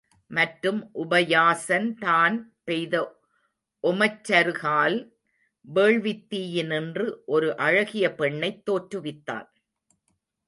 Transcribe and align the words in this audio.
மற்றும் 0.31 0.79
உபயாசன் 0.95 1.93
தான் 1.97 2.37
பெய்த 2.63 2.95
ஒமச்சருகால் 3.83 4.97
வேள்வித் 5.65 6.25
தீயினின்று 6.29 7.05
ஒரு 7.25 7.57
அழகிய 7.57 8.07
பெண்ணைத் 8.15 8.63
தோற்றுவித்தான். 8.65 9.47